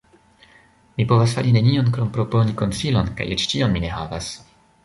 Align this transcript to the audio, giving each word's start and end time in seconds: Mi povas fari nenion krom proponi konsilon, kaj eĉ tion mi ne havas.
Mi 1.01 1.05
povas 1.11 1.35
fari 1.39 1.53
nenion 1.59 1.93
krom 1.97 2.09
proponi 2.17 2.57
konsilon, 2.63 3.15
kaj 3.21 3.31
eĉ 3.37 3.49
tion 3.53 3.77
mi 3.77 3.85
ne 3.89 3.97
havas. 4.01 4.33